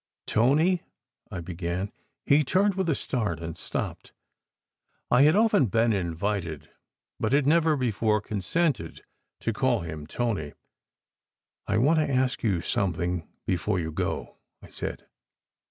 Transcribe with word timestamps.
"Tony!" 0.25 0.81
I 1.31 1.41
began. 1.41 1.91
He 2.25 2.43
turned 2.43 2.73
with 2.73 2.89
a 2.89 2.95
start, 2.95 3.39
and 3.39 3.55
stopped. 3.55 4.13
I 5.11 5.21
had 5.21 5.35
often 5.35 5.67
been 5.67 5.93
invited, 5.93 6.71
but 7.19 7.33
had 7.33 7.45
never 7.45 7.75
before 7.77 8.19
consented, 8.19 9.03
to 9.41 9.53
call 9.53 9.81
him 9.81 10.07
Tony. 10.07 10.53
"I 11.67 11.77
want 11.77 11.99
to 11.99 12.09
ask 12.09 12.41
you 12.41 12.61
something 12.61 13.29
before 13.45 13.79
you 13.79 13.91
go," 13.91 14.37
I 14.59 14.69
said. 14.69 15.05